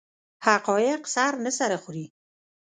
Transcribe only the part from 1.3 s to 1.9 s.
نه سره